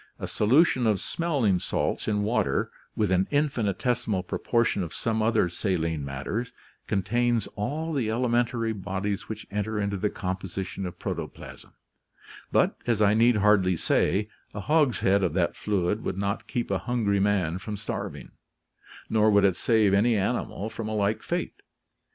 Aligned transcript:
A 0.17 0.25
solution 0.25 0.87
of 0.87 0.99
smelling 0.99 1.59
salts 1.59 2.07
in 2.07 2.23
water, 2.23 2.71
with 2.95 3.11
an 3.11 3.27
infinitesimal 3.29 4.23
propor 4.23 4.65
tion 4.65 4.81
of 4.81 4.95
some 4.95 5.21
other 5.21 5.47
saline 5.47 6.03
matters, 6.03 6.51
contains 6.87 7.45
all 7.55 7.93
the 7.93 8.09
elementary 8.09 8.73
bodies 8.73 9.29
which 9.29 9.45
enter 9.51 9.79
into 9.79 9.97
the 9.97 10.09
composition 10.09 10.87
of 10.87 10.97
protoplasm; 10.97 11.73
but, 12.51 12.77
as 12.87 12.99
I 12.99 13.13
need 13.13 13.35
hardly 13.35 13.75
say, 13.77 14.27
a 14.55 14.61
hogshead 14.61 15.21
of 15.23 15.33
that 15.35 15.55
fluid 15.55 16.03
would 16.03 16.17
not 16.17 16.47
keep 16.47 16.71
a 16.71 16.79
hungry 16.79 17.19
man 17.19 17.59
from 17.59 17.77
starving, 17.77 18.31
nor 19.07 19.29
would 19.29 19.43
it 19.43 19.55
save 19.55 19.93
any 19.93 20.17
animal 20.17 20.71
from 20.71 20.89
a 20.89 20.95
like 20.95 21.21
fate. 21.21 21.61